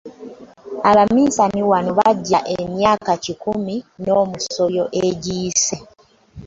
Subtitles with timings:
[0.89, 5.75] Abaminsani wano bajja emyaka kikumi n'omusobyo egiyise.